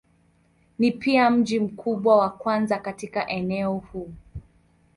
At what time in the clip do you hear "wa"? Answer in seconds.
2.17-2.29